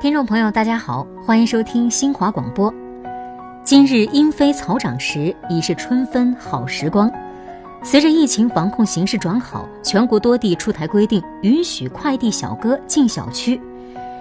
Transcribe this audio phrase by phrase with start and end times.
[0.00, 2.72] 听众朋友，大家好，欢迎收听新华广播。
[3.62, 7.12] 今日莺飞草长时，已是春分好时光。
[7.82, 13.60] 随着疫情防控形势转好，全国多地出台规定，允许快递小哥进小区。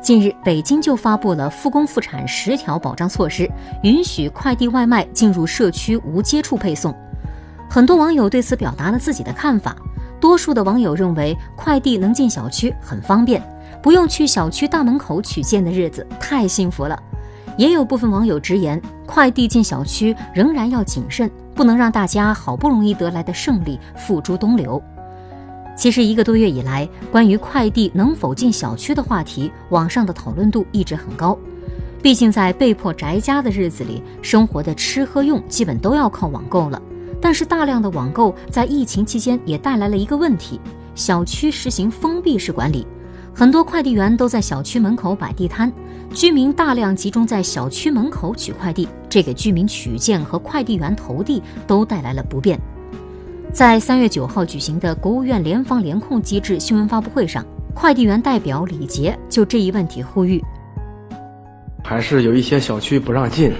[0.01, 3.49] 近日，北京就发布了复工复产十条保障措施，
[3.83, 6.93] 允许快递外卖进入社区无接触配送。
[7.69, 9.73] 很多网友对此表达了自己的看法。
[10.19, 13.41] 多数的网友认为，快递能进小区很方便。
[13.81, 17.01] 不用去小区大门口取件的日子太幸福了，
[17.57, 24.81] 也有部分网友直言，快递进小区仍然要谨慎，不能让大家好不容易得来的胜利付诸东流。
[25.77, 31.37] 其实一个多月以来，关于快递能否进小区的话题，网上的讨论度一直很高。
[32.01, 36.81] 毕竟在被迫宅家的日子里，生活的吃喝用基本都要靠网购了。
[37.21, 40.59] 但是大量的网购在疫情期间也带来了一个问题：
[40.95, 42.85] 小区实行封闭式管理。
[43.39, 45.71] 很多快递员都在小区门口摆地摊，
[46.13, 52.59] 居民大量集中在小区门口取快递，这给居民取件和快递员投递都带来了不便。
[53.53, 57.41] 在三月九号举行的国务院联防联控机制新闻发布会上，
[57.73, 60.43] 快递员代表李杰就这一问题呼吁：
[61.81, 63.53] 还是有一些小区不让进，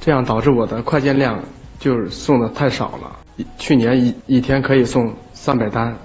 [0.00, 1.42] 这样导致我的快件量
[1.80, 3.16] 就是送的太少了。
[3.58, 5.96] 去年一一天可以送三百单，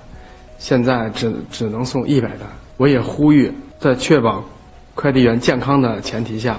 [0.58, 2.50] 现在只只能送一百单。
[2.82, 4.44] 我也呼吁，在确保
[4.96, 6.58] 快递员健康的前提下，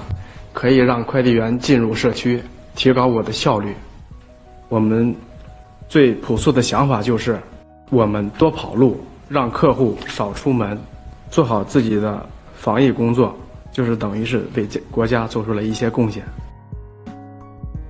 [0.53, 2.41] 可以让快递员进入社区，
[2.77, 3.75] 提高我的效率。
[4.69, 5.13] 我们
[5.89, 7.41] 最朴素的想法就是，
[7.91, 10.79] 我们多跑路，让客户少出门，
[11.29, 13.35] 做好自己的防疫工作，
[13.73, 16.23] 就是等于是为国家做出了一些贡献。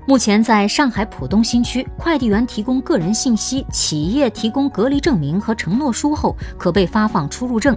[0.08, 7.76] 目前，在上海浦东新区，快递员提供个人信息、企业提供隔离证明和承诺书后，可被发放出入证。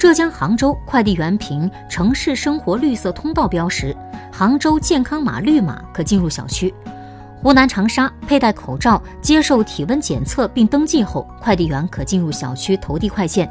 [0.00, 3.94] 浙江杭州快递员凭城市生活绿色通道标识，
[4.32, 6.72] 杭州健康码绿码可进入小区。
[7.42, 13.46] 湖南长沙佩戴口罩接受体温检测并登记后，快递员可进入小区投递快件。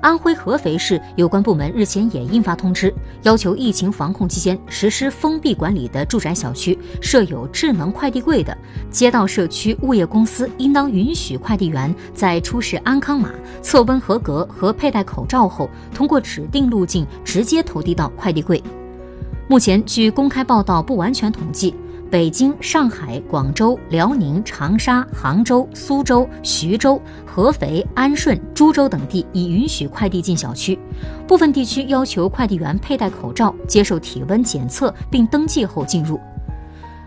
[0.00, 8.56] 安徽合肥市有关部门日前也印发通知，要求疫情防控期间实施封闭管理的住宅小区设有智能快递柜的
[8.90, 18.62] 街道社区物业公司，应当允许快递员在出示安康码、测温合格和佩戴口罩后，通过指定路径直接投递到快递柜。
[19.48, 21.74] 目前，据公开报道不完全统计。
[22.10, 30.78] 北京、上海、广州、辽宁、长沙、杭州、苏州、徐州、合肥、安顺、株洲等地已允许快递进小区，
[31.26, 36.18] 部分地区要求快递员佩戴口罩、接受体温检测并登记后进入。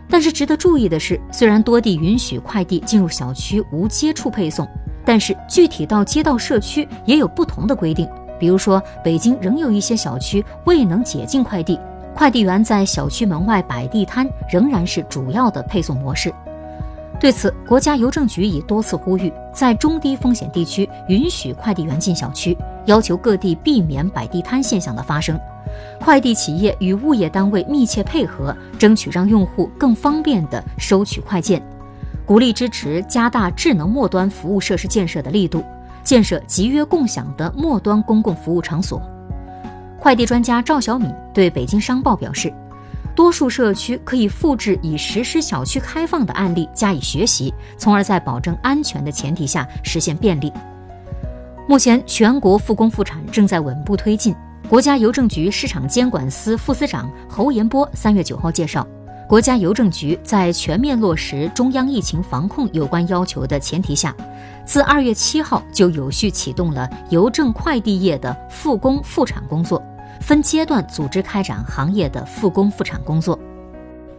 [0.07, 4.67] 但是值得注意的是，虽然多地允许快递进入小区无接触配送，
[5.03, 8.07] 但是具体到街道社区也有不同的规定。
[8.39, 11.79] 比如说，北京仍有一些小区未能解禁快递。
[12.15, 16.33] 快递员在小区门外摆地摊仍然是主要的配送模式。
[17.19, 25.39] 对此，国家邮政局已多次呼吁，在中低风险地区允许快递员进小区，要求各地避免摆地摊现象的发生。
[25.99, 31.61] 快递企业与物业单位密切配合，争取让用户更方便地收取快件。
[32.25, 35.63] 鼓励支持加大智能末端服务设施建设的力度，
[36.03, 39.01] 建设集约共享的末端公共服务场所。
[40.01, 42.51] 快递专家赵小敏对北京商报表示，
[43.15, 50.51] 多数社区可以复制已实施小区开放的案例加以学习，从而在保证安全的前提下实现便利。
[51.67, 54.35] 目前，全国复工复产正在稳步推进。
[54.67, 58.85] 国家邮政局市场监管司副司长侯延波三月九号介绍，
[59.29, 64.15] 国家邮政局在全面落实中央疫情防控有关要求的前提下，
[64.65, 69.79] 自二月七号就有序启动了邮政快递业的复工复产工作。
[70.19, 73.39] 分阶段组织开展行业的复工复产工作。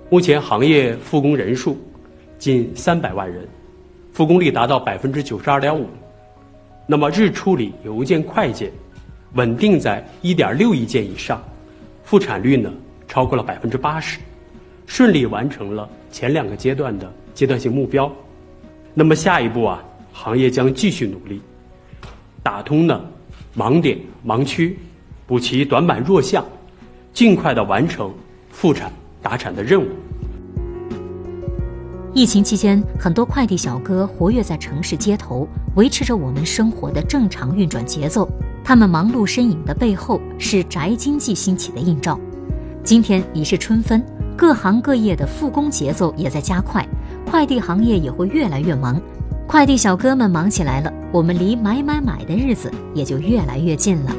[0.09, 1.77] 目前行业复工人数
[2.39, 3.47] 近三百万人，
[4.13, 5.87] 复工率达到百分之九十二点五。
[6.87, 8.71] 那么日处理邮件快件
[9.35, 11.43] 稳定在一点六亿件以上，
[12.05, 12.71] 复产率呢
[13.07, 14.19] 超过了百分之八十，
[14.87, 18.11] 顺利完成了前两个阶段的阶段性目标。
[18.93, 21.41] 那么下一步啊，行业将继续努力，
[22.43, 23.01] 打通呢
[23.57, 24.77] 盲点盲区。
[25.33, 26.45] 补齐短板弱项，
[27.15, 28.13] 尽快的完成
[28.51, 28.93] 复产
[29.23, 29.89] 达产的任务。
[32.13, 38.29] 疫情期间，很多快递小哥活跃在城市街头，维持着我们生活的正常运转节奏。
[38.63, 42.21] 他们忙碌身影的背后，是宅经济兴起的映照。
[42.85, 44.05] 今天已是春分，
[44.37, 46.87] 各行各业的复工节奏也在加快，
[47.25, 49.01] 快递行业也会越来越忙。
[49.47, 54.15] 快递小哥们忙起来了，我们离买买买的日子也就越来越近了。